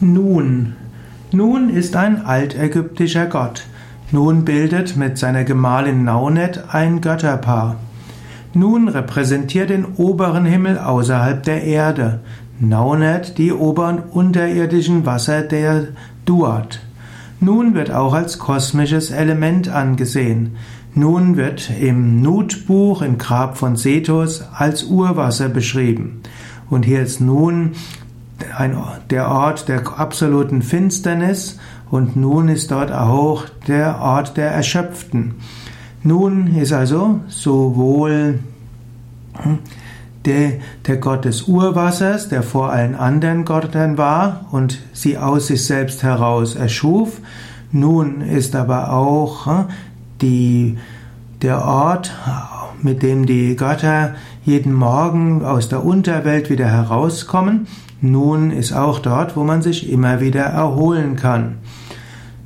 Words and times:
Nun. 0.00 0.74
Nun 1.32 1.70
ist 1.70 1.96
ein 1.96 2.24
altägyptischer 2.24 3.26
Gott. 3.26 3.66
Nun 4.10 4.44
bildet 4.44 4.96
mit 4.96 5.18
seiner 5.18 5.44
Gemahlin 5.44 6.04
Naunet 6.04 6.64
ein 6.72 7.00
Götterpaar. 7.00 7.76
Nun 8.54 8.88
repräsentiert 8.88 9.70
den 9.70 9.84
oberen 9.96 10.44
Himmel 10.44 10.78
außerhalb 10.78 11.42
der 11.42 11.64
Erde. 11.64 12.20
Naunet 12.60 13.38
die 13.38 13.52
oberen 13.52 13.98
unterirdischen 13.98 15.06
Wasser 15.06 15.42
der 15.42 15.88
Duat. 16.24 16.80
Nun 17.40 17.74
wird 17.74 17.90
auch 17.90 18.14
als 18.14 18.38
kosmisches 18.38 19.10
Element 19.10 19.68
angesehen. 19.68 20.56
Nun 20.94 21.36
wird 21.36 21.70
im 21.80 22.22
Nut-Buch 22.22 23.02
im 23.02 23.18
Grab 23.18 23.58
von 23.58 23.76
Sethos 23.76 24.44
als 24.52 24.84
Urwasser 24.84 25.48
beschrieben. 25.48 26.20
Und 26.70 26.84
hier 26.84 27.02
ist 27.02 27.20
nun 27.20 27.72
ein, 28.56 28.76
der 29.10 29.28
Ort 29.28 29.68
der 29.68 29.98
absoluten 29.98 30.62
Finsternis 30.62 31.58
und 31.90 32.16
nun 32.16 32.48
ist 32.48 32.70
dort 32.70 32.92
auch 32.92 33.44
der 33.66 34.00
Ort 34.00 34.36
der 34.36 34.50
Erschöpften. 34.50 35.36
Nun 36.02 36.54
ist 36.56 36.72
also 36.72 37.20
sowohl 37.28 38.40
der, 40.24 40.52
der 40.86 40.96
Gott 40.96 41.24
des 41.24 41.42
Urwassers, 41.42 42.28
der 42.28 42.42
vor 42.42 42.70
allen 42.70 42.94
anderen 42.94 43.44
Göttern 43.44 43.98
war 43.98 44.46
und 44.50 44.78
sie 44.92 45.18
aus 45.18 45.48
sich 45.48 45.64
selbst 45.64 46.02
heraus 46.02 46.54
erschuf. 46.56 47.20
Nun 47.72 48.20
ist 48.20 48.54
aber 48.54 48.92
auch 48.92 49.46
hm, 49.46 49.64
die, 50.20 50.78
der 51.42 51.64
Ort, 51.64 52.12
mit 52.84 53.02
dem 53.02 53.26
die 53.26 53.56
Götter 53.56 54.14
jeden 54.44 54.74
Morgen 54.74 55.44
aus 55.44 55.68
der 55.68 55.84
Unterwelt 55.84 56.50
wieder 56.50 56.66
herauskommen. 56.66 57.66
Nun 58.00 58.50
ist 58.50 58.72
auch 58.72 58.98
dort, 58.98 59.36
wo 59.36 59.42
man 59.42 59.62
sich 59.62 59.90
immer 59.90 60.20
wieder 60.20 60.42
erholen 60.42 61.16
kann. 61.16 61.56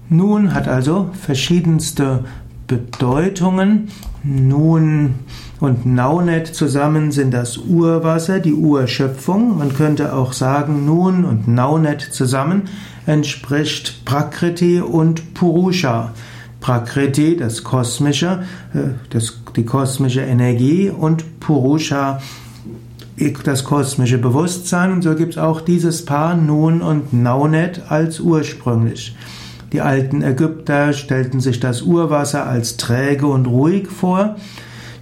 Nun 0.09 0.55
hat 0.55 0.69
also 0.69 1.10
verschiedenste 1.21 2.24
Bedeutungen. 2.68 3.88
Nun 4.23 5.16
und 5.60 5.87
Naunet 5.87 6.46
zusammen 6.46 7.10
sind 7.10 7.32
das 7.34 7.59
Urwasser, 7.59 8.38
die 8.38 8.55
Urschöpfung. 8.55 9.59
Man 9.59 9.74
könnte 9.74 10.15
auch 10.15 10.32
sagen, 10.32 10.87
Nun 10.87 11.24
und 11.24 11.49
Naunet 11.49 12.01
zusammen 12.01 12.62
entspricht 13.07 14.05
Prakriti 14.05 14.80
und 14.80 15.34
Purusha. 15.34 16.12
Prakriti, 16.60 17.37
das 17.37 17.64
kosmische, 17.64 18.45
äh, 18.74 18.95
das, 19.10 19.40
die 19.56 19.64
kosmische 19.64 20.20
Energie 20.20 20.90
und 20.90 21.40
Purusha, 21.40 22.20
das 23.45 23.65
kosmische 23.65 24.18
Bewusstsein. 24.18 24.92
Und 24.92 25.02
so 25.02 25.15
gibt 25.15 25.32
es 25.32 25.38
auch 25.38 25.60
dieses 25.60 26.04
Paar 26.04 26.37
Nun 26.37 26.82
und 26.82 27.12
Naunet 27.12 27.82
als 27.88 28.20
ursprünglich. 28.20 29.16
Die 29.73 29.80
alten 29.80 30.23
Ägypter 30.23 30.92
stellten 30.92 31.40
sich 31.40 31.60
das 31.60 31.82
Urwasser 31.82 32.46
als 32.46 32.76
träge 32.76 33.26
und 33.26 33.46
ruhig 33.46 33.88
vor. 33.88 34.37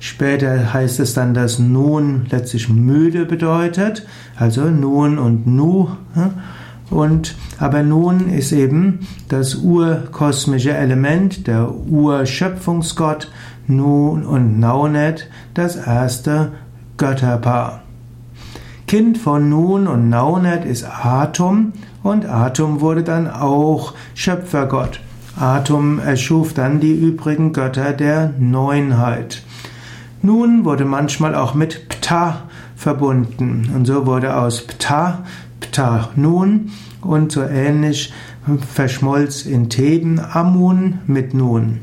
Später 0.01 0.73
heißt 0.73 1.01
es 1.01 1.15
dann, 1.15 1.35
dass 1.35 1.59
Nun 1.59 2.27
letztlich 2.31 2.69
müde 2.69 3.25
bedeutet, 3.25 4.07
also 4.37 4.65
Nun 4.65 5.19
und 5.19 5.47
Nu. 5.47 5.89
Und, 6.91 7.35
aber 7.59 7.83
Nun 7.83 8.29
ist 8.29 8.53
eben 8.53 9.01
das 9.29 9.57
urkosmische 9.57 10.73
Element, 10.73 11.47
der 11.47 11.75
Urschöpfungsgott, 11.75 13.31
Nun 13.67 14.25
und 14.25 14.61
Naunet, 14.61 15.29
das 15.55 15.77
erste 15.77 16.53
Götterpaar. 16.97 17.83
Kind 18.87 19.19
von 19.19 19.49
Nun 19.49 19.89
und 19.89 20.09
Naunet 20.09 20.65
ist 20.65 20.85
Atum 20.85 21.73
und 22.05 22.27
Atum 22.27 22.81
wurde 22.81 23.03
dann 23.03 23.29
auch 23.29 23.95
Schöpfergott. 24.15 25.01
Atum 25.39 25.99
erschuf 25.99 26.55
dann 26.55 26.79
die 26.79 26.95
übrigen 26.95 27.53
Götter 27.53 27.93
der 27.93 28.33
Neunheit. 28.39 29.43
Nun 30.23 30.65
wurde 30.65 30.85
manchmal 30.85 31.35
auch 31.35 31.55
mit 31.55 31.89
Ptah 31.89 32.45
verbunden 32.77 33.71
und 33.75 33.87
so 33.87 34.07
wurde 34.07 34.37
aus 34.37 34.63
Ptah 34.67 35.25
Ptah 35.77 36.09
Nun 36.17 36.71
und 37.03 37.33
so 37.33 37.43
ähnlich 37.43 38.11
verschmolz 38.73 39.45
in 39.45 39.69
Theben 39.69 40.19
Amun 40.19 41.01
mit 41.07 41.35
Nun. 41.35 41.81